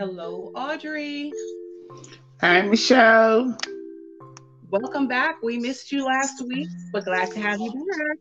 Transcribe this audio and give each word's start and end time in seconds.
Hello, 0.00 0.50
Audrey. 0.54 1.30
Hi, 2.40 2.62
Michelle. 2.62 3.54
Welcome 4.70 5.08
back. 5.08 5.42
We 5.42 5.58
missed 5.58 5.92
you 5.92 6.06
last 6.06 6.42
week, 6.48 6.70
but 6.90 7.04
glad 7.04 7.30
to 7.32 7.40
have 7.40 7.60
you 7.60 7.70
back. 7.70 8.16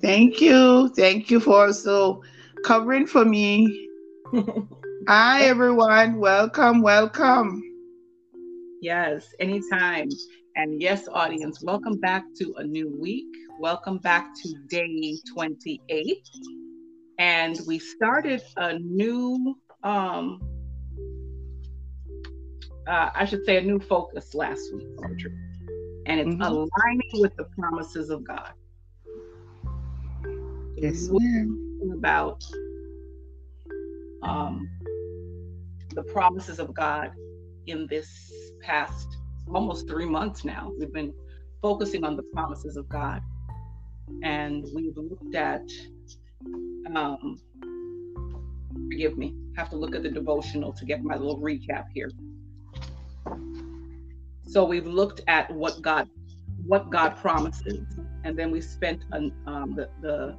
Thank 0.00 0.40
you. 0.40 0.88
Thank 0.96 1.30
you 1.30 1.38
for 1.38 1.66
also 1.66 2.22
covering 2.64 3.06
for 3.06 3.26
me. 3.26 3.90
Hi, 5.06 5.42
everyone. 5.42 6.18
Welcome, 6.18 6.80
welcome. 6.80 7.62
Yes, 8.80 9.26
anytime. 9.38 10.08
And 10.56 10.80
yes, 10.80 11.06
audience, 11.12 11.62
welcome 11.62 12.00
back 12.00 12.24
to 12.36 12.54
a 12.56 12.64
new 12.64 12.90
week. 12.98 13.28
Welcome 13.58 13.98
back 13.98 14.30
to 14.34 14.54
day 14.70 15.18
28. 15.34 16.16
And 17.18 17.60
we 17.66 17.78
started 17.78 18.40
a 18.56 18.78
new, 18.78 19.58
um, 19.82 20.40
uh, 22.90 23.10
I 23.14 23.24
should 23.24 23.44
say, 23.44 23.56
a 23.56 23.60
new 23.60 23.78
focus 23.78 24.34
last 24.34 24.74
week, 24.74 24.88
Audrey. 24.98 25.32
And 26.06 26.18
it's 26.18 26.28
mm-hmm. 26.30 26.42
aligning 26.42 27.10
with 27.14 27.36
the 27.36 27.44
promises 27.56 28.10
of 28.10 28.24
God. 28.24 28.52
Yes, 30.76 31.08
ma'am. 31.10 31.92
About 31.94 32.42
um, 34.22 34.68
the 35.94 36.02
promises 36.02 36.58
of 36.58 36.74
God 36.74 37.12
in 37.66 37.86
this 37.88 38.32
past 38.60 39.06
almost 39.54 39.88
three 39.88 40.06
months 40.06 40.44
now. 40.44 40.72
We've 40.78 40.92
been 40.92 41.14
focusing 41.62 42.04
on 42.04 42.16
the 42.16 42.24
promises 42.34 42.76
of 42.76 42.88
God. 42.88 43.22
And 44.24 44.66
we've 44.74 44.96
looked 44.96 45.34
at, 45.36 45.62
um, 46.94 47.40
forgive 48.90 49.16
me, 49.16 49.36
I 49.56 49.60
have 49.60 49.70
to 49.70 49.76
look 49.76 49.94
at 49.94 50.02
the 50.02 50.10
devotional 50.10 50.72
to 50.72 50.84
get 50.84 51.04
my 51.04 51.16
little 51.16 51.38
recap 51.40 51.84
here. 51.94 52.10
So 54.50 54.64
we've 54.64 54.86
looked 54.86 55.20
at 55.28 55.48
what 55.52 55.80
God, 55.80 56.08
what 56.66 56.90
God 56.90 57.16
promises, 57.16 57.84
and 58.24 58.36
then 58.36 58.50
we 58.50 58.60
spent 58.60 59.04
an, 59.12 59.32
um, 59.46 59.76
the, 59.76 59.88
the 60.02 60.36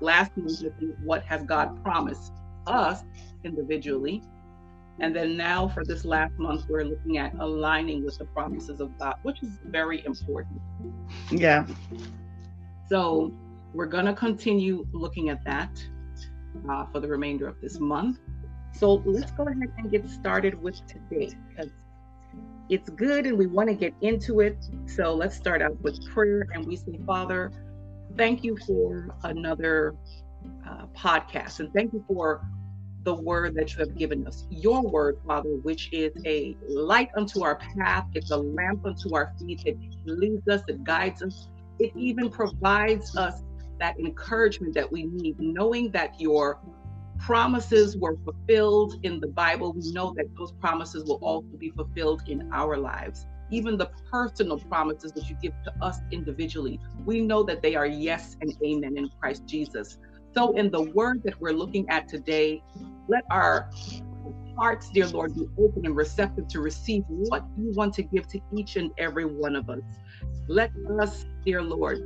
last 0.00 0.34
month 0.38 0.62
looking 0.62 0.96
what 1.04 1.22
has 1.24 1.42
God 1.42 1.82
promised 1.84 2.32
us 2.66 3.02
individually, 3.44 4.22
and 5.00 5.14
then 5.14 5.36
now 5.36 5.68
for 5.68 5.84
this 5.84 6.06
last 6.06 6.32
month, 6.38 6.64
we're 6.66 6.84
looking 6.84 7.18
at 7.18 7.34
aligning 7.40 8.02
with 8.06 8.16
the 8.16 8.24
promises 8.24 8.80
of 8.80 8.96
God, 8.98 9.16
which 9.22 9.42
is 9.42 9.58
very 9.66 10.02
important. 10.06 10.58
Yeah. 11.30 11.66
So 12.88 13.34
we're 13.74 13.86
going 13.86 14.06
to 14.06 14.14
continue 14.14 14.86
looking 14.92 15.28
at 15.28 15.44
that 15.44 15.70
uh, 16.70 16.86
for 16.86 17.00
the 17.00 17.08
remainder 17.08 17.48
of 17.48 17.60
this 17.60 17.78
month. 17.78 18.18
So 18.72 19.02
let's 19.04 19.30
go 19.32 19.42
ahead 19.42 19.58
and 19.76 19.90
get 19.90 20.08
started 20.08 20.54
with 20.62 20.80
today 20.86 21.34
because 21.50 21.70
it's 22.72 22.88
good 22.88 23.26
and 23.26 23.36
we 23.36 23.46
want 23.46 23.68
to 23.68 23.74
get 23.74 23.92
into 24.00 24.40
it. 24.40 24.56
So 24.86 25.12
let's 25.12 25.36
start 25.36 25.60
out 25.60 25.78
with 25.82 26.02
prayer 26.08 26.48
and 26.54 26.66
we 26.66 26.76
say, 26.76 26.98
Father, 27.04 27.52
thank 28.16 28.42
you 28.42 28.56
for 28.66 29.14
another 29.24 29.94
uh, 30.66 30.86
podcast 30.96 31.60
and 31.60 31.70
thank 31.74 31.92
you 31.92 32.02
for 32.08 32.40
the 33.02 33.12
word 33.14 33.54
that 33.56 33.74
you 33.74 33.80
have 33.80 33.94
given 33.94 34.26
us. 34.26 34.46
Your 34.48 34.80
word, 34.80 35.18
Father, 35.26 35.50
which 35.62 35.92
is 35.92 36.12
a 36.24 36.56
light 36.66 37.10
unto 37.14 37.44
our 37.44 37.56
path, 37.76 38.06
it's 38.14 38.30
a 38.30 38.38
lamp 38.38 38.86
unto 38.86 39.14
our 39.14 39.34
feet, 39.38 39.60
it 39.66 39.76
leads 40.06 40.48
us, 40.48 40.62
it 40.66 40.82
guides 40.82 41.22
us, 41.22 41.48
it 41.78 41.92
even 41.94 42.30
provides 42.30 43.14
us 43.18 43.42
that 43.80 43.98
encouragement 43.98 44.72
that 44.76 44.90
we 44.90 45.02
need, 45.02 45.38
knowing 45.38 45.90
that 45.90 46.18
your 46.18 46.58
promises 47.22 47.96
were 47.96 48.16
fulfilled 48.24 48.96
in 49.04 49.20
the 49.20 49.28
Bible. 49.28 49.72
We 49.72 49.92
know 49.92 50.12
that 50.16 50.26
those 50.36 50.52
promises 50.60 51.04
will 51.04 51.20
also 51.22 51.56
be 51.56 51.70
fulfilled 51.70 52.22
in 52.26 52.50
our 52.52 52.76
lives. 52.76 53.26
Even 53.50 53.76
the 53.78 53.90
personal 54.10 54.58
promises 54.58 55.12
that 55.12 55.28
you 55.28 55.36
give 55.40 55.52
to 55.64 55.72
us 55.80 55.98
individually, 56.10 56.80
we 57.04 57.20
know 57.20 57.42
that 57.44 57.62
they 57.62 57.76
are 57.76 57.86
yes 57.86 58.36
and 58.40 58.52
amen 58.64 58.96
in 58.96 59.08
Christ 59.20 59.46
Jesus. 59.46 59.98
So, 60.34 60.56
in 60.56 60.70
the 60.70 60.82
word 60.82 61.22
that 61.24 61.40
we're 61.40 61.52
looking 61.52 61.88
at 61.90 62.08
today, 62.08 62.62
let 63.08 63.22
our 63.30 63.70
hearts, 64.56 64.88
dear 64.92 65.06
Lord, 65.06 65.34
be 65.34 65.46
open 65.58 65.86
and 65.86 65.94
receptive 65.94 66.48
to 66.48 66.60
receive 66.60 67.04
what 67.06 67.44
you 67.56 67.70
want 67.72 67.94
to 67.94 68.02
give 68.02 68.26
to 68.28 68.40
each 68.56 68.76
and 68.76 68.90
every 68.98 69.26
one 69.26 69.54
of 69.54 69.68
us. 69.68 69.80
Let 70.48 70.72
us, 71.00 71.24
dear 71.44 71.62
Lord, 71.62 72.00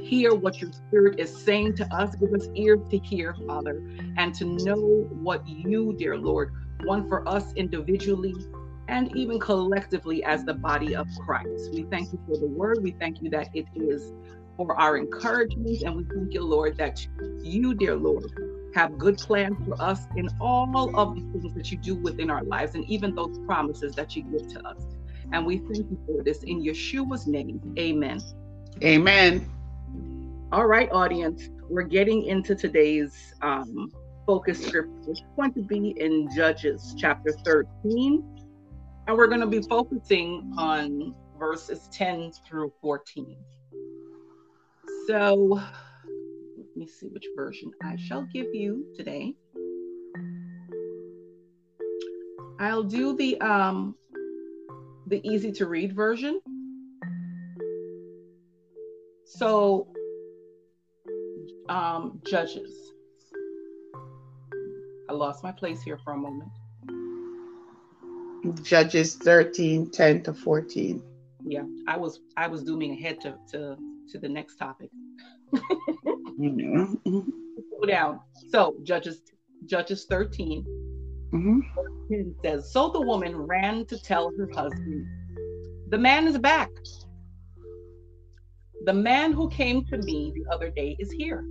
hear 0.00 0.34
what 0.34 0.60
your 0.60 0.72
spirit 0.72 1.18
is 1.18 1.44
saying 1.44 1.76
to 1.76 1.94
us. 1.94 2.14
Give 2.16 2.32
us 2.34 2.48
ears 2.54 2.80
to 2.90 2.98
hear, 2.98 3.34
Father, 3.46 3.80
and 4.16 4.34
to 4.34 4.44
know 4.44 5.08
what 5.10 5.46
you, 5.46 5.94
dear 5.98 6.16
Lord, 6.16 6.52
want 6.84 7.08
for 7.08 7.26
us 7.28 7.52
individually 7.54 8.34
and 8.88 9.14
even 9.16 9.40
collectively 9.40 10.22
as 10.24 10.44
the 10.44 10.54
body 10.54 10.94
of 10.94 11.06
Christ. 11.24 11.70
We 11.72 11.84
thank 11.84 12.12
you 12.12 12.20
for 12.26 12.36
the 12.38 12.46
word. 12.46 12.82
We 12.82 12.92
thank 12.92 13.22
you 13.22 13.30
that 13.30 13.48
it 13.54 13.66
is 13.74 14.12
for 14.56 14.78
our 14.78 14.96
encouragement. 14.96 15.82
And 15.82 15.96
we 15.96 16.04
thank 16.14 16.34
you, 16.34 16.42
Lord, 16.42 16.76
that 16.78 17.04
you, 17.42 17.74
dear 17.74 17.96
Lord, 17.96 18.24
have 18.74 18.98
good 18.98 19.16
plans 19.18 19.56
for 19.66 19.80
us 19.80 20.06
in 20.16 20.28
all 20.40 20.90
of 20.98 21.14
the 21.14 21.20
things 21.32 21.54
that 21.54 21.70
you 21.70 21.78
do 21.78 21.94
within 21.96 22.30
our 22.30 22.42
lives 22.44 22.74
and 22.74 22.84
even 22.90 23.14
those 23.14 23.38
promises 23.46 23.94
that 23.94 24.14
you 24.16 24.22
give 24.24 24.48
to 24.48 24.66
us. 24.66 24.84
And 25.32 25.46
we 25.46 25.58
thank 25.58 25.90
you 25.90 25.98
for 26.06 26.22
this 26.22 26.42
in 26.42 26.62
Yeshua's 26.62 27.26
name. 27.26 27.60
Amen. 27.78 28.20
Amen. 28.82 29.48
All 30.54 30.66
right, 30.66 30.88
audience, 30.92 31.50
we're 31.68 31.82
getting 31.82 32.26
into 32.26 32.54
today's 32.54 33.34
um, 33.42 33.90
focus 34.24 34.64
scripture, 34.64 34.88
which 35.04 35.18
is 35.18 35.26
going 35.34 35.52
to 35.54 35.62
be 35.62 35.96
in 35.98 36.28
Judges 36.32 36.94
chapter 36.96 37.32
13. 37.44 38.22
And 39.08 39.16
we're 39.16 39.26
going 39.26 39.40
to 39.40 39.48
be 39.48 39.62
focusing 39.62 40.54
on 40.56 41.12
verses 41.40 41.88
10 41.90 42.30
through 42.46 42.72
14. 42.80 43.36
So 45.08 45.60
let 46.56 46.76
me 46.76 46.86
see 46.86 47.08
which 47.08 47.26
version 47.34 47.72
I 47.82 47.96
shall 47.96 48.22
give 48.32 48.54
you 48.54 48.86
today. 48.96 49.34
I'll 52.60 52.84
do 52.84 53.16
the 53.16 53.40
um 53.40 53.96
the 55.08 55.20
easy 55.28 55.50
to 55.50 55.66
read 55.66 55.96
version. 55.96 56.40
So 59.24 59.88
um 61.68 62.20
judges. 62.26 62.92
I 65.08 65.12
lost 65.12 65.42
my 65.42 65.52
place 65.52 65.82
here 65.82 65.98
for 65.98 66.12
a 66.12 66.16
moment. 66.16 66.50
Judges 68.62 69.16
13, 69.16 69.90
10 69.90 70.22
to 70.24 70.34
14. 70.34 71.02
Yeah, 71.46 71.62
I 71.86 71.96
was 71.96 72.20
I 72.36 72.46
was 72.46 72.62
zooming 72.62 72.92
ahead 72.92 73.20
to 73.22 73.36
to 73.52 73.76
to 74.10 74.18
the 74.18 74.28
next 74.28 74.56
topic. 74.56 74.90
mm-hmm. 75.54 77.20
Go 77.80 77.86
down. 77.86 78.20
So 78.50 78.76
Judges 78.82 79.22
Judges 79.66 80.04
13 80.06 80.64
mm-hmm. 81.32 82.30
says, 82.44 82.70
So 82.70 82.90
the 82.90 83.00
woman 83.00 83.36
ran 83.36 83.86
to 83.86 83.98
tell 83.98 84.30
her 84.36 84.48
husband, 84.54 85.06
The 85.88 85.98
man 85.98 86.26
is 86.26 86.38
back. 86.38 86.70
The 88.84 88.92
man 88.92 89.32
who 89.32 89.48
came 89.48 89.84
to 89.86 89.96
me 89.98 90.32
the 90.34 90.52
other 90.52 90.68
day 90.70 90.96
is 90.98 91.10
here. 91.10 91.44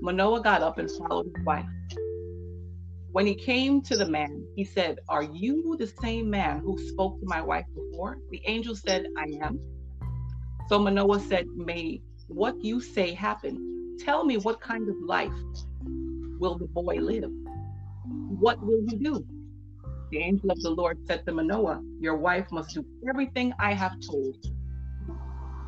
Manoah 0.00 0.42
got 0.42 0.62
up 0.62 0.78
and 0.78 0.90
followed 0.90 1.26
his 1.34 1.44
wife. 1.44 1.66
When 3.12 3.26
he 3.26 3.34
came 3.34 3.80
to 3.82 3.96
the 3.96 4.08
man, 4.08 4.46
he 4.54 4.64
said, 4.64 4.98
Are 5.08 5.22
you 5.22 5.76
the 5.78 5.86
same 5.86 6.28
man 6.28 6.60
who 6.60 6.78
spoke 6.88 7.18
to 7.20 7.26
my 7.26 7.40
wife 7.40 7.64
before? 7.74 8.18
The 8.30 8.42
angel 8.46 8.76
said, 8.76 9.06
I 9.16 9.24
am. 9.42 9.58
So 10.68 10.78
Manoah 10.78 11.20
said, 11.20 11.46
May 11.54 12.02
what 12.28 12.62
you 12.62 12.80
say 12.80 13.14
happen. 13.14 13.96
Tell 14.00 14.24
me 14.24 14.36
what 14.36 14.60
kind 14.60 14.88
of 14.88 14.96
life 15.00 15.32
will 16.38 16.58
the 16.58 16.66
boy 16.66 16.96
live? 16.96 17.30
What 18.28 18.60
will 18.62 18.82
he 18.86 18.96
do? 18.96 19.24
The 20.10 20.18
angel 20.18 20.50
of 20.50 20.60
the 20.60 20.70
Lord 20.70 20.98
said 21.06 21.24
to 21.26 21.32
Manoah, 21.32 21.82
Your 22.00 22.16
wife 22.16 22.52
must 22.52 22.74
do 22.74 22.84
everything 23.08 23.52
I 23.58 23.72
have 23.72 23.92
told 24.08 24.36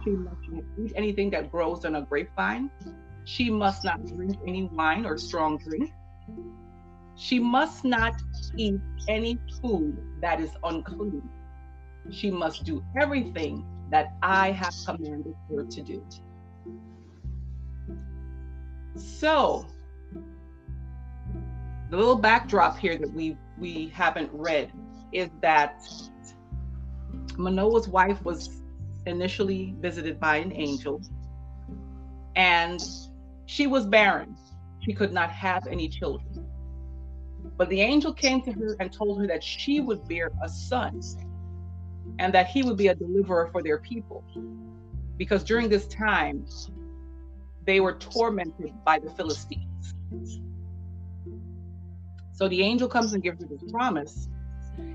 She 0.05 0.11
must 0.11 0.43
eat 0.79 0.93
anything 0.95 1.31
that 1.31 1.51
grows 1.51 1.85
on 1.85 1.97
a 1.97 2.03
grapevine. 2.03 2.71
She 3.29 3.51
must 3.51 3.85
not 3.85 4.07
drink 4.07 4.39
any 4.47 4.71
wine 4.73 5.05
or 5.05 5.19
strong 5.19 5.59
drink. 5.59 5.93
She 7.15 7.39
must 7.39 7.85
not 7.85 8.15
eat 8.57 8.81
any 9.07 9.39
food 9.61 9.99
that 10.23 10.41
is 10.41 10.51
unclean. 10.65 11.29
She 12.11 12.31
must 12.31 12.65
do 12.65 12.83
everything 12.99 13.67
that 13.91 14.15
I 14.23 14.53
have 14.53 14.73
commanded 14.87 15.35
her 15.51 15.63
to 15.63 15.83
do. 15.83 16.03
So, 18.97 19.67
the 21.91 21.99
little 21.99 22.17
backdrop 22.17 22.79
here 22.79 22.97
that 22.97 23.13
we 23.13 23.37
we 23.59 23.89
haven't 23.89 24.31
read 24.33 24.73
is 25.13 25.29
that 25.43 25.83
Manoah's 27.37 27.89
wife 27.89 28.25
was 28.25 28.63
initially 29.05 29.75
visited 29.81 30.19
by 30.19 30.37
an 30.39 30.51
angel 30.53 31.03
and 32.37 32.81
she 33.49 33.67
was 33.67 33.87
barren. 33.87 34.37
She 34.81 34.93
could 34.93 35.13
not 35.13 35.31
have 35.31 35.67
any 35.67 35.89
children. 35.89 36.47
But 37.57 37.71
the 37.71 37.81
angel 37.81 38.13
came 38.13 38.43
to 38.43 38.53
her 38.53 38.77
and 38.79 38.93
told 38.93 39.21
her 39.21 39.27
that 39.27 39.43
she 39.43 39.81
would 39.81 40.07
bear 40.07 40.31
a 40.45 40.49
son 40.49 41.01
and 42.19 42.33
that 42.35 42.49
he 42.49 42.63
would 42.63 42.77
be 42.77 42.89
a 42.89 42.95
deliverer 42.95 43.49
for 43.51 43.63
their 43.63 43.79
people. 43.79 44.23
Because 45.17 45.43
during 45.43 45.71
this 45.71 45.87
time, 45.87 46.45
they 47.65 47.81
were 47.81 47.95
tormented 47.95 48.73
by 48.85 48.99
the 48.99 49.11
Philistines. 49.11 49.95
So 52.33 52.49
the 52.49 52.63
angel 52.63 52.87
comes 52.87 53.15
and 53.15 53.23
gives 53.23 53.41
her 53.41 53.49
this 53.49 53.65
promise, 53.73 54.29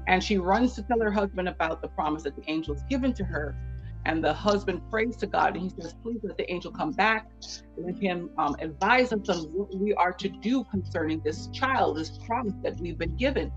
and 0.08 0.24
she 0.24 0.38
runs 0.38 0.76
to 0.76 0.84
tell 0.84 1.00
her 1.02 1.12
husband 1.12 1.50
about 1.50 1.82
the 1.82 1.88
promise 1.88 2.22
that 2.24 2.36
the 2.36 2.50
angel 2.50 2.76
has 2.76 2.84
given 2.84 3.14
to 3.14 3.24
her. 3.24 3.56
And 4.06 4.24
the 4.24 4.34
husband 4.34 4.82
prays 4.90 5.16
to 5.18 5.28
God 5.28 5.56
and 5.56 5.64
he 5.64 5.82
says, 5.82 5.96
Please 6.04 6.20
let 6.24 6.38
the 6.38 6.52
angel 6.52 6.72
come 6.72 6.92
back. 6.92 7.28
And 7.78 7.86
let 7.86 7.96
him 8.02 8.30
um, 8.38 8.56
advise 8.60 9.14
us 9.14 9.30
on 9.30 9.44
what 9.54 9.74
we 9.76 9.94
are 9.94 10.12
to 10.14 10.28
do 10.28 10.66
concerning 10.66 11.22
this 11.24 11.48
child, 11.48 11.98
this 11.98 12.18
promise 12.26 12.54
that 12.64 12.78
we've 12.80 12.98
been 12.98 13.16
given. 13.16 13.52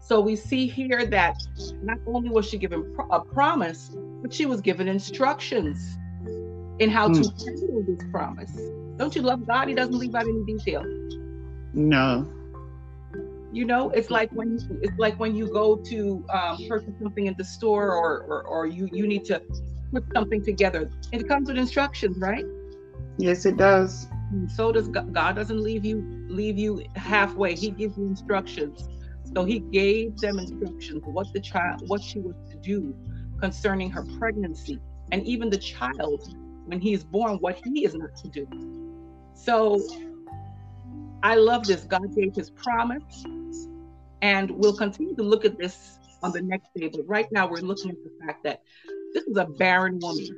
So 0.00 0.20
we 0.20 0.36
see 0.36 0.66
here 0.66 1.06
that 1.06 1.36
not 1.82 1.98
only 2.06 2.30
was 2.30 2.46
she 2.46 2.58
given 2.58 2.94
a 3.10 3.20
promise, 3.20 3.90
but 4.22 4.34
she 4.34 4.44
was 4.44 4.60
given 4.60 4.88
instructions 4.88 5.96
in 6.80 6.90
how 6.90 7.08
mm. 7.08 7.22
to 7.22 7.44
handle 7.46 7.84
this 7.86 8.04
promise. 8.10 8.52
Don't 8.96 9.14
you 9.14 9.22
love 9.22 9.46
God? 9.46 9.68
He 9.68 9.74
doesn't 9.74 9.96
leave 9.96 10.14
out 10.14 10.24
any 10.24 10.44
detail. 10.44 10.82
No. 11.72 12.26
You 13.52 13.64
know, 13.64 13.90
it's 13.90 14.10
like 14.10 14.30
when 14.32 14.52
you, 14.52 14.80
it's 14.82 14.98
like 14.98 15.18
when 15.18 15.34
you 15.34 15.48
go 15.48 15.76
to 15.76 16.24
um, 16.32 16.58
purchase 16.68 16.94
something 17.02 17.26
in 17.26 17.34
the 17.36 17.44
store, 17.44 17.92
or, 17.92 18.22
or 18.22 18.42
or 18.44 18.66
you 18.66 18.88
you 18.92 19.06
need 19.06 19.24
to 19.26 19.42
put 19.92 20.04
something 20.14 20.44
together. 20.44 20.90
It 21.12 21.28
comes 21.28 21.48
with 21.48 21.58
instructions, 21.58 22.16
right? 22.18 22.44
Yes, 23.18 23.44
it 23.46 23.56
does. 23.56 24.06
So 24.54 24.70
does 24.70 24.88
God. 24.88 25.12
God 25.12 25.34
doesn't 25.34 25.60
leave 25.60 25.84
you 25.84 26.02
leave 26.28 26.58
you 26.58 26.82
halfway. 26.94 27.54
He 27.54 27.70
gives 27.70 27.98
you 27.98 28.04
instructions. 28.04 28.88
So 29.34 29.44
he 29.44 29.58
gave 29.58 30.16
them 30.18 30.38
instructions 30.38 31.02
what 31.04 31.26
the 31.32 31.40
child 31.40 31.82
what 31.88 32.02
she 32.02 32.20
was 32.20 32.36
to 32.50 32.56
do 32.58 32.94
concerning 33.40 33.90
her 33.90 34.04
pregnancy, 34.18 34.78
and 35.10 35.26
even 35.26 35.50
the 35.50 35.58
child 35.58 36.22
when 36.66 36.80
he 36.80 36.92
is 36.92 37.02
born 37.04 37.36
what 37.38 37.58
he 37.64 37.84
is 37.84 37.94
not 37.94 38.14
to 38.16 38.28
do. 38.28 38.46
So 39.34 39.80
I 41.22 41.34
love 41.34 41.66
this. 41.66 41.84
God 41.84 42.14
gave 42.14 42.34
his 42.34 42.50
promise, 42.50 43.24
and 44.22 44.50
we'll 44.50 44.76
continue 44.76 45.14
to 45.16 45.22
look 45.22 45.44
at 45.44 45.58
this 45.58 45.98
on 46.22 46.32
the 46.32 46.42
next 46.42 46.68
day. 46.74 46.88
But 46.88 47.06
right 47.06 47.30
now, 47.32 47.48
we're 47.48 47.60
looking 47.60 47.90
at 47.90 47.96
the 48.02 48.26
fact 48.26 48.44
that 48.44 48.62
this 49.14 49.24
is 49.24 49.36
a 49.36 49.46
barren 49.46 49.98
woman. 50.00 50.28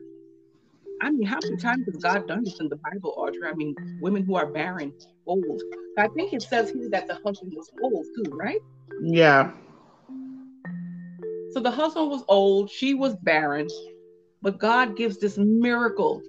I 1.00 1.10
mean, 1.10 1.26
how 1.26 1.38
many 1.42 1.56
times 1.56 1.84
has 1.86 1.96
God 1.96 2.28
done 2.28 2.44
this 2.44 2.60
in 2.60 2.68
the 2.68 2.76
Bible, 2.76 3.14
Audrey? 3.16 3.48
I 3.48 3.54
mean, 3.54 3.74
women 4.00 4.24
who 4.24 4.36
are 4.36 4.46
barren, 4.46 4.92
old. 5.26 5.62
I 5.98 6.08
think 6.08 6.32
it 6.32 6.42
says 6.42 6.70
here 6.70 6.88
that 6.90 7.08
the 7.08 7.14
husband 7.24 7.52
was 7.56 7.70
old 7.82 8.06
too, 8.16 8.30
right? 8.30 8.60
Yeah. 9.02 9.50
So 11.52 11.60
the 11.60 11.70
husband 11.70 12.08
was 12.08 12.24
old, 12.28 12.70
she 12.70 12.94
was 12.94 13.16
barren, 13.16 13.68
but 14.40 14.58
God 14.58 14.96
gives 14.96 15.18
this 15.18 15.36
miracle 15.36 16.22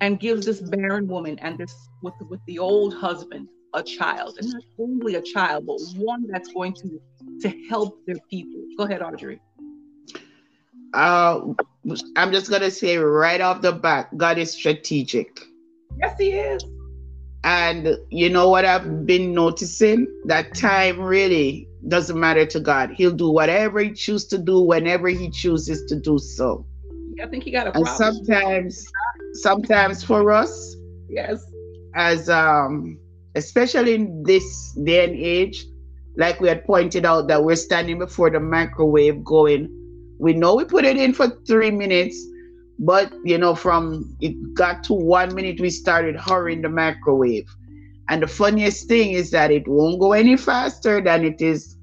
and 0.00 0.18
gives 0.18 0.46
this 0.46 0.60
barren 0.60 1.06
woman 1.06 1.38
and 1.40 1.58
this 1.58 1.74
with 2.02 2.14
with 2.28 2.40
the 2.46 2.58
old 2.58 2.94
husband 2.94 3.48
a 3.74 3.82
child, 3.82 4.36
and 4.38 4.52
not 4.52 4.62
only 4.78 5.14
a 5.14 5.22
child, 5.22 5.66
but 5.66 5.78
one 5.96 6.26
that's 6.28 6.52
going 6.52 6.74
to 6.74 7.00
to 7.42 7.48
help 7.68 7.98
their 8.06 8.18
people. 8.30 8.60
Go 8.76 8.84
ahead, 8.84 9.02
Audrey. 9.02 9.40
Uh, 10.92 11.40
I'm 12.16 12.32
just 12.32 12.50
gonna 12.50 12.70
say 12.70 12.96
right 12.98 13.40
off 13.40 13.62
the 13.62 13.72
bat, 13.72 14.16
God 14.16 14.38
is 14.38 14.52
strategic. 14.52 15.40
Yes, 15.98 16.18
He 16.18 16.30
is. 16.30 16.64
And 17.42 17.96
you 18.10 18.28
know 18.28 18.50
what 18.50 18.64
I've 18.64 19.06
been 19.06 19.32
noticing? 19.32 20.06
That 20.26 20.54
time 20.54 21.00
really 21.00 21.66
doesn't 21.88 22.18
matter 22.18 22.44
to 22.44 22.60
God. 22.60 22.90
He'll 22.90 23.12
do 23.12 23.30
whatever 23.30 23.80
He 23.80 23.92
chooses 23.92 24.28
to 24.28 24.38
do 24.38 24.60
whenever 24.60 25.08
He 25.08 25.30
chooses 25.30 25.84
to 25.86 25.98
do 25.98 26.18
so. 26.18 26.66
I 27.22 27.26
think 27.26 27.44
He 27.44 27.50
got 27.50 27.66
a 27.66 27.74
and 27.74 27.86
sometimes, 27.86 28.84
sometimes 29.34 30.04
for 30.04 30.32
us, 30.32 30.76
yes, 31.08 31.42
as 31.94 32.28
um, 32.28 32.98
especially 33.40 33.94
in 33.94 34.22
this 34.22 34.72
day 34.84 35.04
and 35.04 35.16
age, 35.16 35.66
like 36.16 36.40
we 36.40 36.48
had 36.48 36.64
pointed 36.64 37.04
out 37.04 37.28
that 37.28 37.42
we're 37.42 37.56
standing 37.56 37.98
before 37.98 38.30
the 38.30 38.40
microwave 38.40 39.24
going, 39.24 39.68
we 40.18 40.34
know 40.34 40.54
we 40.54 40.64
put 40.64 40.84
it 40.84 40.96
in 40.96 41.14
for 41.14 41.28
three 41.46 41.70
minutes, 41.70 42.16
but 42.78 43.12
you 43.24 43.38
know, 43.38 43.54
from 43.54 44.16
it 44.20 44.34
got 44.54 44.84
to 44.84 44.92
one 44.94 45.34
minute, 45.34 45.60
we 45.60 45.70
started 45.70 46.16
hurrying 46.16 46.62
the 46.62 46.68
microwave. 46.68 47.48
And 48.08 48.22
the 48.22 48.26
funniest 48.26 48.88
thing 48.88 49.12
is 49.12 49.30
that 49.30 49.50
it 49.50 49.66
won't 49.66 50.00
go 50.00 50.12
any 50.12 50.36
faster 50.36 51.00
than 51.00 51.24
it 51.24 51.40
is 51.40 51.76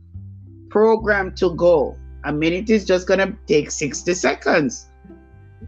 programmed 0.69 1.37
to 1.37 1.55
go. 1.55 1.97
A 2.25 2.33
minute 2.33 2.69
is 2.69 2.85
just 2.85 3.07
gonna 3.07 3.35
take 3.47 3.71
60 3.71 4.13
seconds. 4.13 4.87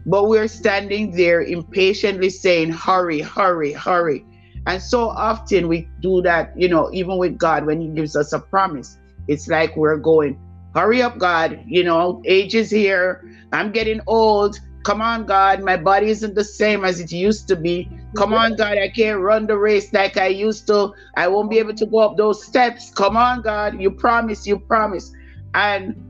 But 0.06 0.28
we're 0.28 0.48
standing 0.48 1.10
there 1.16 1.42
impatiently 1.42 2.30
saying, 2.30 2.70
hurry, 2.72 3.20
hurry, 3.20 3.72
hurry. 3.72 4.24
And 4.70 4.80
so 4.80 5.08
often 5.08 5.66
we 5.66 5.88
do 5.98 6.22
that, 6.22 6.52
you 6.56 6.68
know, 6.68 6.90
even 6.92 7.18
with 7.18 7.36
God 7.36 7.66
when 7.66 7.80
He 7.80 7.88
gives 7.88 8.14
us 8.14 8.32
a 8.32 8.38
promise. 8.38 8.98
It's 9.26 9.48
like 9.48 9.76
we're 9.76 9.96
going, 9.96 10.38
hurry 10.76 11.02
up, 11.02 11.18
God, 11.18 11.60
you 11.66 11.82
know, 11.82 12.22
age 12.24 12.54
is 12.54 12.70
here. 12.70 13.28
I'm 13.52 13.72
getting 13.72 14.00
old. 14.06 14.60
Come 14.84 15.02
on, 15.02 15.26
God, 15.26 15.64
my 15.64 15.76
body 15.76 16.06
isn't 16.10 16.36
the 16.36 16.44
same 16.44 16.84
as 16.84 17.00
it 17.00 17.10
used 17.10 17.48
to 17.48 17.56
be. 17.56 17.90
Come 18.16 18.32
on, 18.32 18.54
God, 18.54 18.78
I 18.78 18.88
can't 18.88 19.18
run 19.18 19.48
the 19.48 19.58
race 19.58 19.92
like 19.92 20.16
I 20.16 20.28
used 20.28 20.68
to. 20.68 20.92
I 21.16 21.26
won't 21.26 21.50
be 21.50 21.58
able 21.58 21.74
to 21.74 21.86
go 21.86 21.98
up 21.98 22.16
those 22.16 22.44
steps. 22.44 22.92
Come 22.94 23.16
on, 23.16 23.42
God, 23.42 23.80
you 23.80 23.90
promise, 23.90 24.46
you 24.46 24.60
promise. 24.60 25.12
And 25.54 26.00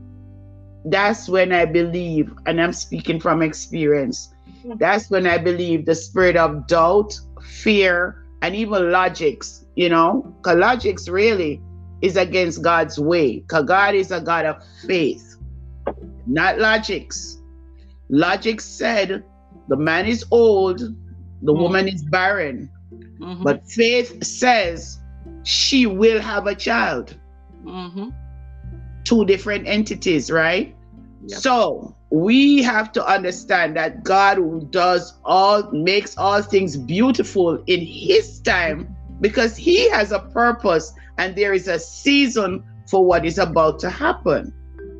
that's 0.85 1.27
when 1.27 1.51
I 1.51 1.65
believe, 1.65 2.31
and 2.45 2.61
I'm 2.61 2.73
speaking 2.73 3.19
from 3.19 3.41
experience, 3.41 4.31
mm-hmm. 4.47 4.77
that's 4.77 5.09
when 5.09 5.25
I 5.25 5.39
believe 5.39 5.87
the 5.87 5.95
spirit 5.95 6.37
of 6.37 6.67
doubt, 6.67 7.19
fear, 7.41 8.20
and 8.41 8.55
even 8.55 8.91
logics, 8.91 9.65
you 9.75 9.89
know, 9.89 10.33
because 10.37 10.57
logics 10.57 11.07
really 11.07 11.61
is 12.01 12.17
against 12.17 12.61
God's 12.63 12.99
way, 12.99 13.39
because 13.39 13.65
God 13.65 13.95
is 13.95 14.11
a 14.11 14.19
God 14.19 14.45
of 14.45 14.63
faith, 14.87 15.37
not 16.25 16.57
logics. 16.59 17.39
Logic 18.09 18.59
said 18.59 19.23
the 19.67 19.77
man 19.77 20.05
is 20.05 20.25
old, 20.31 20.79
the 20.79 21.53
mm-hmm. 21.53 21.61
woman 21.61 21.87
is 21.87 22.03
barren. 22.03 22.69
Mm-hmm. 23.19 23.43
But 23.43 23.65
faith 23.69 24.23
says 24.23 24.99
she 25.43 25.85
will 25.85 26.19
have 26.19 26.47
a 26.47 26.55
child. 26.55 27.15
Mm-hmm. 27.63 28.09
Two 29.03 29.25
different 29.25 29.67
entities, 29.67 30.31
right? 30.31 30.75
Yep. 31.27 31.39
So 31.39 31.95
we 32.11 32.61
have 32.61 32.91
to 32.91 33.05
understand 33.05 33.75
that 33.77 34.03
God 34.03 34.71
does 34.71 35.13
all, 35.23 35.63
makes 35.71 36.17
all 36.17 36.41
things 36.41 36.77
beautiful 36.77 37.63
in 37.67 37.79
His 37.79 38.39
time 38.41 38.95
because 39.21 39.55
He 39.55 39.89
has 39.89 40.11
a 40.11 40.19
purpose 40.19 40.93
and 41.17 41.35
there 41.35 41.53
is 41.53 41.67
a 41.67 41.79
season 41.79 42.63
for 42.89 43.05
what 43.05 43.25
is 43.25 43.37
about 43.37 43.79
to 43.79 43.89
happen. 43.89 44.53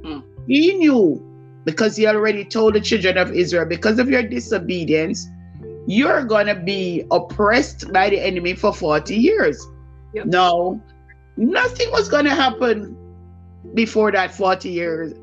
Mm. 0.03 0.23
He 0.47 0.73
knew 0.75 1.27
because 1.65 1.95
he 1.95 2.07
already 2.07 2.45
told 2.45 2.73
the 2.73 2.81
children 2.81 3.17
of 3.17 3.31
Israel, 3.31 3.65
because 3.65 3.99
of 3.99 4.09
your 4.09 4.23
disobedience, 4.23 5.27
you're 5.87 6.23
going 6.23 6.47
to 6.47 6.55
be 6.55 7.03
oppressed 7.11 7.91
by 7.91 8.09
the 8.09 8.19
enemy 8.19 8.53
for 8.53 8.73
40 8.73 9.15
years. 9.15 9.67
Yep. 10.13 10.25
No, 10.27 10.81
nothing 11.37 11.91
was 11.91 12.09
going 12.09 12.25
to 12.25 12.33
happen 12.33 12.97
before 13.73 14.11
that 14.11 14.33
40 14.33 14.69
years 14.69 15.13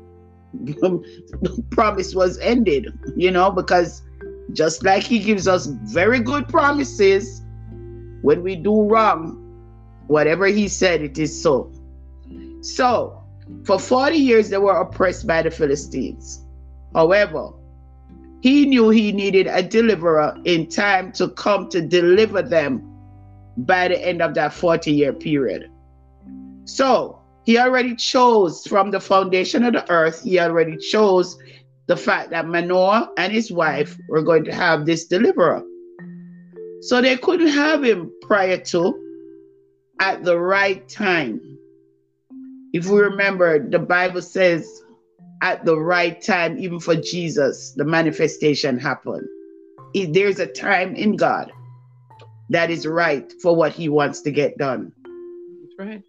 promise 1.71 2.15
was 2.15 2.37
ended, 2.39 2.93
you 3.15 3.31
know, 3.31 3.51
because 3.51 4.01
just 4.53 4.83
like 4.83 5.03
he 5.03 5.19
gives 5.19 5.47
us 5.47 5.67
very 5.67 6.19
good 6.19 6.47
promises, 6.47 7.41
when 8.21 8.43
we 8.43 8.55
do 8.55 8.83
wrong, 8.83 9.37
whatever 10.07 10.47
he 10.47 10.67
said, 10.67 11.01
it 11.01 11.17
is 11.17 11.41
so. 11.41 11.71
So, 12.61 13.23
for 13.63 13.79
40 13.79 14.17
years, 14.17 14.49
they 14.49 14.57
were 14.57 14.79
oppressed 14.79 15.25
by 15.25 15.41
the 15.41 15.51
Philistines. 15.51 16.43
However, 16.93 17.51
he 18.41 18.65
knew 18.65 18.89
he 18.89 19.11
needed 19.11 19.47
a 19.47 19.61
deliverer 19.61 20.35
in 20.45 20.67
time 20.67 21.11
to 21.13 21.29
come 21.29 21.69
to 21.69 21.81
deliver 21.81 22.41
them 22.41 22.81
by 23.57 23.89
the 23.89 24.05
end 24.05 24.21
of 24.21 24.33
that 24.35 24.53
40 24.53 24.91
year 24.91 25.13
period. 25.13 25.69
So 26.65 27.18
he 27.49 27.57
already 27.57 27.95
chose 27.95 28.63
from 28.67 28.91
the 28.91 28.99
foundation 28.99 29.63
of 29.63 29.73
the 29.73 29.89
earth, 29.89 30.21
he 30.21 30.39
already 30.39 30.77
chose 30.77 31.35
the 31.87 31.97
fact 31.97 32.29
that 32.29 32.47
Manoah 32.47 33.09
and 33.17 33.33
his 33.33 33.51
wife 33.51 33.97
were 34.07 34.21
going 34.21 34.43
to 34.43 34.53
have 34.53 34.85
this 34.85 35.07
deliverer. 35.07 35.63
So 36.81 37.01
they 37.01 37.17
couldn't 37.17 37.47
have 37.47 37.83
him 37.83 38.11
prior 38.21 38.57
to 38.57 38.93
at 39.99 40.23
the 40.23 40.37
right 40.37 40.87
time. 40.87 41.41
If 42.71 42.85
we 42.85 42.99
remember, 42.99 43.67
the 43.67 43.79
Bible 43.79 44.21
says 44.21 44.69
at 45.41 45.65
the 45.65 45.75
right 45.75 46.21
time, 46.21 46.59
even 46.59 46.79
for 46.79 46.95
Jesus, 46.95 47.73
the 47.75 47.83
manifestation 47.83 48.77
happened. 48.77 49.27
There's 49.95 50.37
a 50.37 50.45
time 50.45 50.93
in 50.93 51.15
God. 51.15 51.51
that 52.49 52.69
is 52.69 52.85
right 52.85 53.31
for 53.41 53.55
what 53.55 53.71
he 53.71 53.89
wants 53.89 54.21
to 54.21 54.31
get 54.31 54.57
done. 54.57 54.91
That's 55.63 55.79
right. 55.79 56.03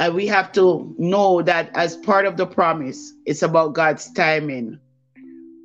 And 0.00 0.14
we 0.14 0.26
have 0.28 0.52
to 0.52 0.94
know 0.98 1.42
that 1.42 1.70
as 1.74 1.96
part 1.96 2.24
of 2.24 2.36
the 2.36 2.46
promise, 2.46 3.12
it's 3.26 3.42
about 3.42 3.74
God's 3.74 4.12
timing. 4.12 4.78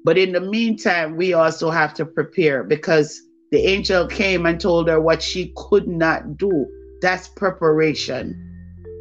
But 0.04 0.18
in 0.18 0.32
the 0.32 0.42
meantime, 0.42 1.16
we 1.16 1.34
also 1.34 1.70
have 1.70 1.94
to 1.96 2.06
prepare 2.06 2.64
because 2.64 3.22
the 3.52 3.60
angel 3.60 4.08
came 4.08 4.46
and 4.46 4.60
told 4.60 4.88
her 4.88 5.00
what 5.00 5.22
she 5.22 5.54
could 5.56 5.88
not 5.88 6.38
do. 6.38 6.66
That's 7.02 7.28
preparation. 7.28 8.36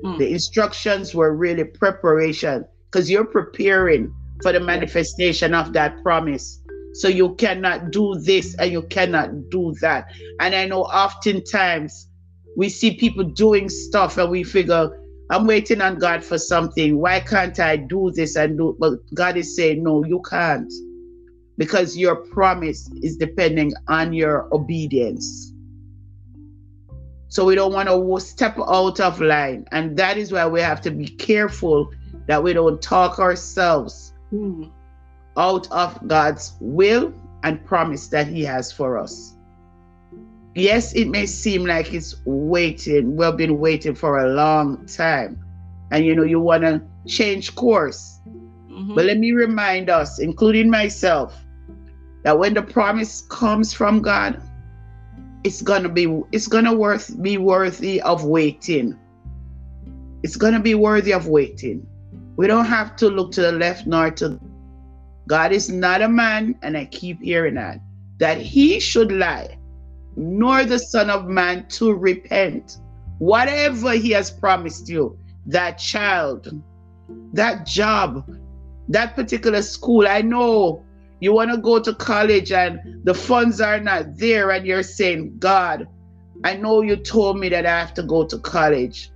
Mm. 0.05 0.19
The 0.19 0.31
instructions 0.31 1.15
were 1.15 1.35
really 1.35 1.65
preparation 1.65 2.67
because 2.91 3.11
you're 3.11 3.25
preparing 3.25 4.15
for 4.43 4.53
the 4.53 4.61
manifestation 4.61 5.55
of 5.55 5.73
that 5.73 6.03
promise. 6.03 6.61
So 6.95 7.09
you 7.09 7.35
cannot 7.37 7.91
do 7.91 8.17
this 8.17 8.55
and 8.57 8.71
you 8.71 8.83
cannot 8.83 9.49
do 9.51 9.75
that. 9.81 10.13
And 10.41 10.55
I 10.55 10.67
know 10.67 10.83
oftentimes 10.83 12.09
we 12.57 12.69
see 12.69 12.97
people 12.97 13.25
doing 13.25 13.69
stuff 13.69 14.19
and 14.19 14.31
we 14.31 14.45
figure, 14.45 14.91
I'm 15.33 15.47
waiting 15.47 15.81
on 15.81 15.99
God 15.99 16.23
for 16.23 16.37
something. 16.37 16.99
Why 16.99 17.19
can't 17.19 17.59
I 17.59 17.77
do 17.77 18.11
this 18.15 18.37
and 18.37 18.59
do? 18.59 18.77
But 18.79 18.99
God 19.15 19.39
is 19.39 19.57
saying, 19.57 19.83
no, 19.83 20.05
you 20.05 20.21
can't. 20.29 20.71
Because 21.57 21.97
your 21.97 22.17
promise 22.17 22.91
is 23.03 23.17
depending 23.17 23.73
on 23.89 24.13
your 24.13 24.55
obedience. 24.55 25.55
So 27.29 27.47
we 27.47 27.55
don't 27.55 27.73
want 27.73 27.89
to 27.89 28.21
step 28.21 28.59
out 28.59 29.01
of 29.01 29.23
line. 29.23 29.65
And 29.73 29.97
that 29.97 30.19
is 30.19 30.33
why 30.33 30.47
we 30.47 30.61
have 30.61 30.83
to 30.83 30.91
be 30.91 31.09
careful 31.09 31.91
that 32.27 32.43
we 32.43 32.53
don't 32.53 32.83
talk 32.83 33.19
ourselves 33.19 34.13
mm. 34.31 34.71
out 35.39 35.67
of 35.73 35.99
God's 36.09 36.53
will 36.61 37.11
and 37.43 37.65
promise 37.65 38.09
that 38.09 38.27
He 38.27 38.45
has 38.45 38.71
for 38.71 38.99
us. 38.99 39.35
Yes, 40.55 40.93
it 40.93 41.09
may 41.09 41.27
seem 41.27 41.65
like 41.65 41.95
it's 41.95 42.21
waiting. 42.25 43.17
We've 43.17 43.37
been 43.37 43.59
waiting 43.59 43.95
for 43.95 44.19
a 44.19 44.33
long 44.33 44.85
time. 44.87 45.39
And 45.91 46.05
you 46.05 46.15
know, 46.15 46.25
you 46.25 46.41
want 46.41 46.63
to 46.63 46.83
change 47.07 47.55
course. 47.55 48.21
Mm-hmm. 48.71 48.95
But 48.95 49.05
let 49.07 49.19
me 49.19 49.33
remind 49.33 49.91
us, 49.91 50.19
including 50.19 50.71
myself, 50.71 51.35
that 52.23 52.39
when 52.39 52.55
the 52.55 52.63
promise 52.63 53.23
comes 53.23 53.73
from 53.73 54.01
God, 54.01 54.43
it's 55.45 55.61
gonna 55.61 55.89
be 55.89 56.21
it's 56.31 56.47
gonna 56.47 56.73
worth 56.73 57.21
be 57.23 57.37
worthy 57.37 58.01
of 58.03 58.25
waiting. 58.25 58.97
It's 60.23 60.37
gonna 60.37 60.61
be 60.61 60.75
worthy 60.75 61.13
of 61.13 61.27
waiting. 61.27 61.87
We 62.37 62.47
don't 62.47 62.67
have 62.67 62.97
to 62.97 63.09
look 63.09 63.33
to 63.33 63.43
the 63.43 63.53
left 63.53 63.87
nor 63.87 64.11
to 64.13 64.39
God 65.29 65.53
is 65.53 65.69
not 65.69 66.03
a 66.03 66.09
man, 66.09 66.57
and 66.63 66.77
I 66.77 66.87
keep 66.87 67.21
hearing 67.23 67.55
that, 67.55 67.81
that 68.19 68.39
he 68.39 68.81
should 68.81 69.13
lie, 69.13 69.57
nor 70.17 70.65
the 70.65 70.79
Son 70.79 71.11
of 71.11 71.27
Man 71.27 71.67
to 71.69 71.95
repent. 71.95 72.79
Whatever 73.19 73.93
he 73.93 74.11
has 74.11 74.31
promised 74.31 74.89
you, 74.89 75.19
that 75.47 75.79
child, 75.79 76.63
that 77.33 77.67
job, 77.67 78.29
that 78.89 79.15
particular 79.15 79.63
school, 79.63 80.07
I 80.07 80.23
know 80.23 80.85
you 81.21 81.33
want 81.33 81.51
to 81.53 81.57
go 81.57 81.79
to 81.79 81.95
college 81.95 82.53
and 82.53 83.05
the 83.05 83.15
funds 83.15 83.61
are 83.61 83.79
not 83.79 84.17
there, 84.17 84.51
and 84.51 84.67
you're 84.67 84.83
saying, 84.83 85.39
God, 85.39 85.87
I 86.45 86.57
know 86.57 86.83
you 86.83 86.97
told 86.97 87.39
me 87.39 87.49
that 87.51 87.65
I 87.65 87.79
have 87.79 87.95
to 87.95 88.03
go 88.03 88.27
to 88.27 88.39
college. 88.39 89.11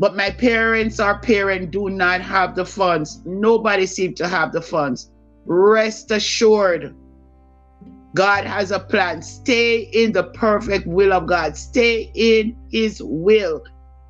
But 0.00 0.16
my 0.16 0.30
parents 0.30 0.98
or 0.98 1.18
parent 1.20 1.70
do 1.70 1.88
not 1.88 2.20
have 2.20 2.56
the 2.56 2.64
funds. 2.64 3.22
Nobody 3.24 3.86
seems 3.86 4.18
to 4.18 4.26
have 4.26 4.50
the 4.50 4.60
funds. 4.60 5.12
Rest 5.46 6.10
assured, 6.10 6.96
God 8.14 8.44
has 8.44 8.70
a 8.70 8.78
plan. 8.78 9.22
Stay 9.22 9.80
in 9.92 10.12
the 10.12 10.22
perfect 10.22 10.86
will 10.86 11.12
of 11.12 11.26
God. 11.26 11.56
Stay 11.56 12.12
in 12.14 12.56
His 12.70 13.02
will. 13.02 13.62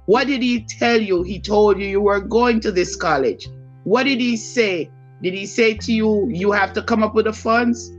What 0.06 0.26
did 0.26 0.42
He 0.42 0.60
tell 0.60 1.00
you? 1.00 1.22
He 1.22 1.40
told 1.40 1.80
you 1.80 1.86
you 1.86 2.02
were 2.02 2.20
going 2.20 2.60
to 2.60 2.70
this 2.70 2.94
college. 2.96 3.48
What 3.84 4.04
did 4.04 4.20
He 4.20 4.36
say? 4.36 4.90
Did 5.22 5.32
He 5.32 5.46
say 5.46 5.74
to 5.74 5.92
you, 5.92 6.28
you 6.30 6.52
have 6.52 6.74
to 6.74 6.82
come 6.82 7.02
up 7.02 7.14
with 7.14 7.24
the 7.24 7.32
funds? 7.32 7.90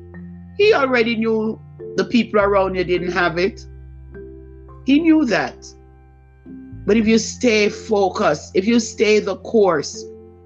He 0.57 0.73
already 0.73 1.15
knew 1.15 1.59
the 1.95 2.05
people 2.05 2.39
around 2.39 2.75
you 2.75 2.83
didn't 2.83 3.11
have 3.11 3.39
it. 3.39 3.65
He 4.85 4.99
knew 4.99 5.25
that. 5.25 5.65
But 6.85 6.97
if 6.97 7.07
you 7.07 7.17
stay 7.17 7.69
focused, 7.69 8.55
if 8.55 8.67
you 8.67 8.79
stay 8.79 9.19
the 9.19 9.37
course, 9.37 10.05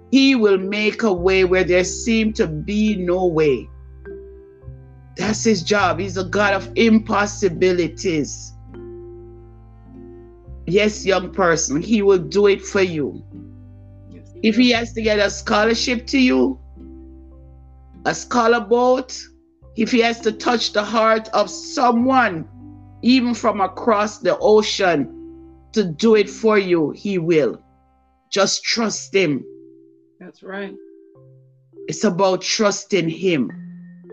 He 0.09 0.35
will 0.35 0.57
make 0.57 1.03
a 1.03 1.11
way 1.11 1.43
where 1.43 1.65
there 1.65 1.83
seem 1.83 2.31
to 2.33 2.47
be 2.47 2.95
no 2.95 3.25
way. 3.25 3.67
That's 5.15 5.43
His 5.43 5.63
job. 5.63 5.99
He's 5.99 6.17
a 6.17 6.23
God 6.23 6.53
of 6.53 6.71
impossibilities. 6.75 8.53
Yes, 10.65 11.05
young 11.05 11.31
person, 11.31 11.81
He 11.81 12.01
will 12.01 12.19
do 12.19 12.47
it 12.47 12.61
for 12.61 12.81
you. 12.81 13.23
if 14.43 14.55
He 14.55 14.69
has 14.71 14.93
to 14.93 15.01
get 15.01 15.19
a 15.19 15.29
scholarship 15.29 16.07
to 16.07 16.19
you, 16.19 16.59
a 18.05 18.15
scholar 18.15 18.61
boat, 18.61 19.19
if 19.75 19.91
He 19.91 19.99
has 19.99 20.19
to 20.21 20.31
touch 20.31 20.73
the 20.73 20.83
heart 20.83 21.27
of 21.29 21.49
someone, 21.49 22.47
even 23.01 23.33
from 23.33 23.61
across 23.61 24.19
the 24.19 24.37
ocean, 24.39 25.15
to 25.73 25.83
do 25.83 26.15
it 26.15 26.29
for 26.29 26.57
you, 26.57 26.91
He 26.91 27.17
will. 27.17 27.61
Just 28.29 28.63
trust 28.63 29.13
Him. 29.13 29.43
That's 30.19 30.43
right. 30.43 30.75
It's 31.87 32.03
about 32.03 32.41
trusting 32.41 33.09
Him. 33.09 33.51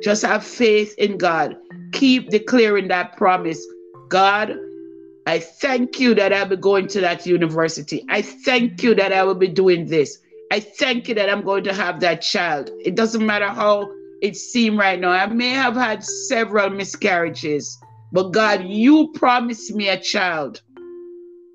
Just 0.02 0.22
have 0.22 0.44
faith 0.44 0.94
in 0.98 1.18
God. 1.18 1.56
Keep 1.92 2.30
declaring 2.30 2.88
that 2.88 3.16
promise. 3.16 3.64
God, 4.08 4.56
I 5.26 5.40
thank 5.40 5.98
you 5.98 6.14
that 6.14 6.32
I'll 6.32 6.46
be 6.46 6.56
going 6.56 6.86
to 6.88 7.00
that 7.00 7.26
university. 7.26 8.04
I 8.08 8.22
thank 8.22 8.82
you 8.82 8.94
that 8.94 9.12
I 9.12 9.24
will 9.24 9.34
be 9.34 9.48
doing 9.48 9.86
this. 9.86 10.18
I 10.52 10.60
thank 10.60 11.08
you 11.08 11.14
that 11.16 11.28
I'm 11.28 11.42
going 11.42 11.64
to 11.64 11.74
have 11.74 12.00
that 12.00 12.22
child. 12.22 12.70
It 12.84 12.94
doesn't 12.94 13.24
matter 13.24 13.48
how 13.48 13.90
it 14.22 14.36
seems 14.36 14.78
right 14.78 14.98
now. 15.00 15.10
I 15.10 15.26
may 15.26 15.50
have 15.50 15.74
had 15.74 16.04
several 16.04 16.70
miscarriages, 16.70 17.76
but 18.12 18.30
God, 18.30 18.64
you 18.64 19.12
promised 19.14 19.74
me 19.74 19.88
a 19.88 20.00
child 20.00 20.62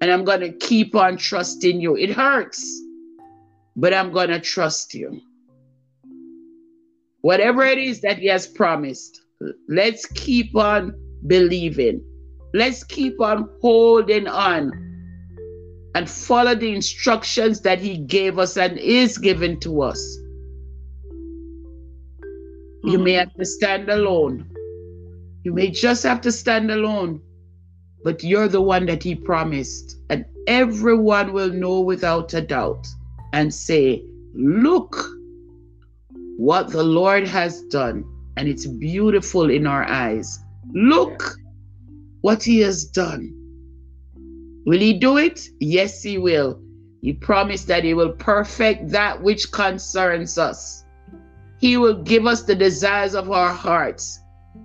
and 0.01 0.11
I'm 0.11 0.25
going 0.25 0.41
to 0.41 0.51
keep 0.51 0.95
on 0.95 1.15
trusting 1.15 1.79
you. 1.79 1.95
It 1.95 2.09
hurts, 2.09 2.81
but 3.75 3.93
I'm 3.93 4.11
going 4.11 4.29
to 4.29 4.39
trust 4.39 4.93
you. 4.93 5.21
Whatever 7.21 7.63
it 7.63 7.77
is 7.77 8.01
that 8.01 8.17
He 8.17 8.27
has 8.27 8.47
promised, 8.47 9.21
let's 9.67 10.05
keep 10.05 10.55
on 10.55 10.93
believing. 11.27 12.03
Let's 12.53 12.83
keep 12.83 13.21
on 13.21 13.49
holding 13.61 14.27
on 14.27 14.71
and 15.95 16.09
follow 16.09 16.55
the 16.55 16.73
instructions 16.73 17.61
that 17.61 17.79
He 17.79 17.97
gave 17.97 18.39
us 18.39 18.57
and 18.57 18.77
is 18.77 19.17
given 19.17 19.59
to 19.61 19.81
us. 19.81 19.99
You 22.83 22.93
mm-hmm. 22.93 23.03
may 23.03 23.13
have 23.13 23.33
to 23.35 23.45
stand 23.45 23.89
alone. 23.89 24.49
You 25.43 25.53
may 25.53 25.69
just 25.69 26.03
have 26.03 26.21
to 26.21 26.31
stand 26.31 26.71
alone 26.71 27.21
but 28.03 28.23
you're 28.23 28.47
the 28.47 28.61
one 28.61 28.85
that 28.87 29.03
he 29.03 29.15
promised. 29.15 29.97
And 30.09 30.25
everyone 30.47 31.33
will 31.33 31.51
know 31.51 31.81
without 31.81 32.33
a 32.33 32.41
doubt 32.41 32.87
and 33.33 33.53
say, 33.53 34.03
Look 34.33 35.10
what 36.41 36.71
the 36.71 36.83
Lord 36.83 37.27
has 37.27 37.61
done. 37.65 38.03
And 38.35 38.47
it's 38.47 38.65
beautiful 38.65 39.51
in 39.51 39.67
our 39.67 39.87
eyes. 39.87 40.39
Look 40.73 41.37
what 42.21 42.41
he 42.41 42.61
has 42.61 42.83
done. 42.83 43.31
Will 44.65 44.79
he 44.79 44.93
do 44.93 45.17
it? 45.17 45.47
Yes, 45.59 46.01
he 46.01 46.17
will. 46.17 46.59
He 47.03 47.13
promised 47.13 47.67
that 47.67 47.83
he 47.83 47.93
will 47.93 48.13
perfect 48.13 48.89
that 48.89 49.21
which 49.21 49.51
concerns 49.51 50.39
us. 50.39 50.83
He 51.59 51.77
will 51.77 52.01
give 52.01 52.25
us 52.25 52.41
the 52.41 52.55
desires 52.55 53.13
of 53.13 53.29
our 53.29 53.53
hearts. 53.53 54.19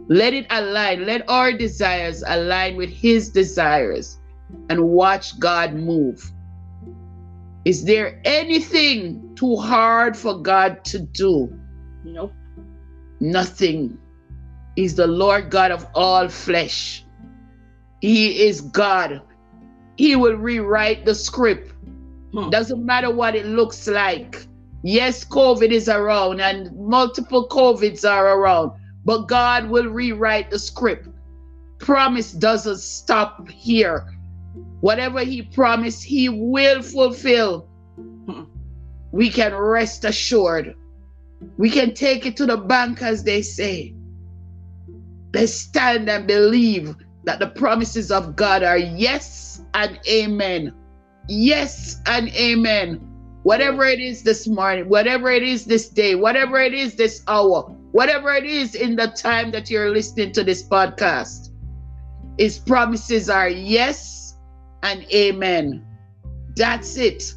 Let 0.08 0.32
it 0.32 0.46
align. 0.48 1.04
Let 1.04 1.28
our 1.28 1.52
desires 1.52 2.24
align 2.26 2.76
with 2.76 2.88
His 2.88 3.28
desires 3.28 4.18
and 4.70 4.80
watch 4.80 5.38
God 5.38 5.74
move. 5.74 6.32
Is 7.66 7.84
there 7.84 8.18
anything 8.24 9.34
too 9.34 9.56
hard 9.56 10.16
for 10.16 10.40
God 10.40 10.82
to 10.86 11.00
do? 11.00 11.52
Nope. 12.06 12.32
Nothing. 13.20 13.98
He's 14.76 14.94
the 14.94 15.06
Lord 15.06 15.50
God 15.50 15.70
of 15.70 15.86
all 15.94 16.28
flesh. 16.28 17.04
He 18.00 18.46
is 18.46 18.60
God. 18.60 19.22
He 19.96 20.16
will 20.16 20.36
rewrite 20.36 21.04
the 21.04 21.14
script. 21.14 21.72
Hmm. 22.32 22.50
Doesn't 22.50 22.84
matter 22.84 23.10
what 23.10 23.34
it 23.34 23.46
looks 23.46 23.88
like. 23.88 24.46
Yes, 24.82 25.24
COVID 25.24 25.70
is 25.70 25.88
around 25.88 26.40
and 26.40 26.74
multiple 26.76 27.48
COVIDs 27.48 28.08
are 28.08 28.38
around 28.38 28.72
but 29.06 29.28
God 29.28 29.70
will 29.70 29.86
rewrite 29.86 30.50
the 30.50 30.58
script. 30.58 31.08
Promise 31.78 32.32
doesn't 32.32 32.78
stop 32.78 33.48
here. 33.48 34.12
Whatever 34.80 35.20
He 35.20 35.42
promised, 35.42 36.02
He 36.02 36.28
will 36.28 36.82
fulfill. 36.82 37.68
We 39.12 39.30
can 39.30 39.54
rest 39.54 40.04
assured. 40.04 40.74
We 41.56 41.70
can 41.70 41.94
take 41.94 42.26
it 42.26 42.36
to 42.38 42.46
the 42.46 42.56
bank, 42.56 43.02
as 43.02 43.24
they 43.24 43.42
say. 43.42 43.94
Let's 45.34 45.52
stand 45.52 46.08
and 46.08 46.26
believe 46.26 46.94
that 47.24 47.40
the 47.40 47.48
promises 47.48 48.10
of 48.10 48.36
God 48.36 48.62
are 48.62 48.78
yes 48.78 49.62
and 49.74 49.98
amen. 50.08 50.72
Yes 51.28 52.00
and 52.06 52.28
amen. 52.30 53.00
Whatever 53.42 53.84
it 53.84 54.00
is 54.00 54.22
this 54.22 54.48
morning, 54.48 54.88
whatever 54.88 55.30
it 55.30 55.42
is 55.42 55.64
this 55.64 55.88
day, 55.88 56.14
whatever 56.14 56.58
it 56.58 56.72
is 56.74 56.94
this 56.94 57.22
hour, 57.28 57.62
whatever 57.92 58.32
it 58.34 58.44
is 58.44 58.74
in 58.74 58.96
the 58.96 59.08
time 59.08 59.50
that 59.52 59.70
you're 59.70 59.90
listening 59.90 60.32
to 60.32 60.42
this 60.42 60.66
podcast, 60.66 61.50
his 62.38 62.58
promises 62.58 63.28
are 63.28 63.48
yes 63.48 64.36
and 64.82 65.04
amen. 65.12 65.84
That's 66.56 66.96
it. 66.96 67.34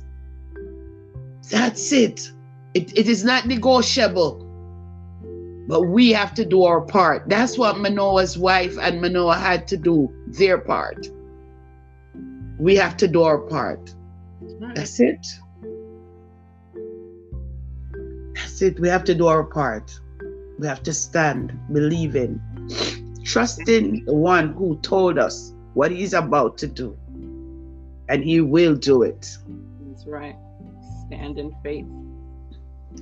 That's 1.49 1.91
it. 1.91 2.31
It, 2.73 2.97
it 2.97 3.07
is 3.07 3.23
not 3.23 3.45
negotiable. 3.45 4.45
But 5.67 5.83
we 5.83 6.11
have 6.11 6.33
to 6.33 6.45
do 6.45 6.63
our 6.63 6.81
part. 6.81 7.29
That's 7.29 7.57
what 7.57 7.77
Manoah's 7.77 8.37
wife 8.37 8.75
and 8.81 9.01
Manoah 9.01 9.37
had 9.37 9.67
to 9.67 9.77
do 9.77 10.11
their 10.27 10.57
part. 10.57 11.07
We 12.59 12.75
have 12.75 12.97
to 12.97 13.07
do 13.07 13.21
our 13.21 13.37
part. 13.37 13.93
Right. 14.41 14.75
That's 14.75 14.99
it. 14.99 15.25
That's 18.33 18.61
it. 18.63 18.79
We 18.79 18.89
have 18.89 19.03
to 19.03 19.13
do 19.13 19.27
our 19.27 19.43
part. 19.43 19.91
We 20.57 20.67
have 20.67 20.81
to 20.83 20.93
stand, 20.93 21.57
believing, 21.71 22.41
trusting 23.23 24.05
the 24.05 24.13
one 24.13 24.53
who 24.53 24.77
told 24.81 25.19
us 25.19 25.53
what 25.75 25.91
he's 25.91 26.13
about 26.13 26.57
to 26.57 26.67
do. 26.67 26.97
And 28.09 28.23
he 28.23 28.41
will 28.41 28.75
do 28.75 29.03
it. 29.03 29.37
That's 29.87 30.07
right. 30.07 30.35
Stand 31.05 31.37
in 31.37 31.55
faith. 31.63 31.85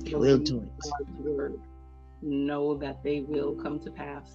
He 0.04 0.14
will 0.14 0.38
do 0.38 0.60
it 0.60 1.60
know 2.22 2.76
that 2.76 3.02
they 3.02 3.20
will 3.20 3.54
come 3.54 3.78
to 3.80 3.90
pass. 3.90 4.30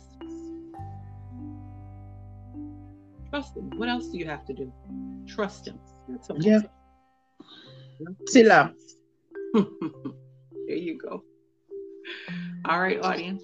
Trust 3.29 3.57
him. 3.57 3.71
What 3.77 3.89
else 3.89 4.07
do 4.07 4.17
you 4.17 4.25
have 4.25 4.45
to 4.45 4.53
do? 4.53 4.71
Trust 5.27 5.67
him. 5.67 5.79
That's 6.07 6.29
yeah. 6.39 6.61
Selah. 8.27 8.73
there 9.53 10.75
you 10.75 10.97
go. 10.97 11.23
All 12.65 12.79
right, 12.79 13.01
audience. 13.01 13.41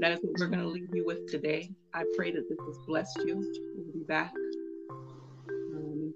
That 0.00 0.12
is 0.12 0.18
what 0.22 0.32
we're 0.38 0.48
going 0.48 0.60
to 0.60 0.68
leave 0.68 0.88
you 0.92 1.06
with 1.06 1.30
today. 1.30 1.70
I 1.94 2.04
pray 2.16 2.30
that 2.32 2.48
this 2.48 2.58
has 2.58 2.78
blessed 2.86 3.18
you. 3.24 3.36
We'll 3.76 3.92
be 3.92 4.04
back 4.06 4.32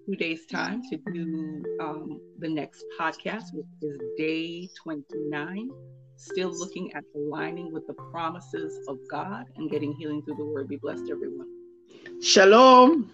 two 0.06 0.16
days' 0.16 0.46
time 0.46 0.82
to 0.90 0.96
do 1.12 1.62
um, 1.80 2.20
the 2.38 2.48
next 2.48 2.84
podcast, 2.98 3.52
which 3.52 3.66
is 3.82 4.00
day 4.16 4.68
29 4.82 5.70
still 6.20 6.50
looking 6.50 6.92
at 6.94 7.02
aligning 7.14 7.72
with 7.72 7.86
the 7.86 7.94
promises 7.94 8.78
of 8.88 8.98
God 9.10 9.46
and 9.56 9.70
getting 9.70 9.94
healing 9.94 10.22
through 10.22 10.36
the 10.36 10.44
word. 10.44 10.68
Be 10.68 10.76
blessed, 10.76 11.10
everyone. 11.10 11.48
Shalom. 12.20 13.10